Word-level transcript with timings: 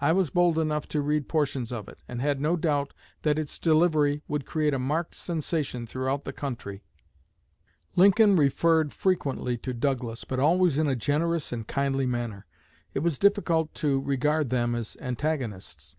I 0.00 0.10
was 0.12 0.30
bold 0.30 0.58
enough 0.58 0.88
to 0.88 1.02
read 1.02 1.28
portions 1.28 1.70
of 1.70 1.86
it, 1.86 1.98
and 2.08 2.22
had 2.22 2.40
no 2.40 2.56
doubt 2.56 2.94
that 3.24 3.38
its 3.38 3.58
delivery 3.58 4.22
would 4.26 4.46
create 4.46 4.72
a 4.72 4.78
marked 4.78 5.14
sensation 5.14 5.86
throughout 5.86 6.24
the 6.24 6.32
country. 6.32 6.82
Lincoln 7.94 8.36
referred 8.36 8.94
frequently 8.94 9.58
to 9.58 9.74
Douglas, 9.74 10.24
but 10.24 10.40
always 10.40 10.78
in 10.78 10.88
a 10.88 10.96
generous 10.96 11.52
and 11.52 11.68
kindly 11.68 12.06
manner. 12.06 12.46
It 12.94 13.00
was 13.00 13.18
difficult 13.18 13.74
to 13.74 14.00
regard 14.00 14.48
them 14.48 14.74
as 14.74 14.96
antagonists. 14.98 15.94